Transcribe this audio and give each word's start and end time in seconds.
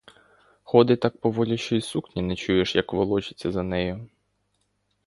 Ходить 0.63 0.99
так 0.99 1.17
поволі, 1.17 1.57
що 1.57 1.75
й 1.75 1.81
сукні 1.81 2.21
не 2.21 2.35
чуєш, 2.35 2.75
як 2.75 2.93
волочиться 2.93 3.51
за 3.51 3.63
нею. 3.63 4.07